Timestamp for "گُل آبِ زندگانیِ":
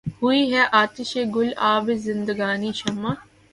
1.35-2.69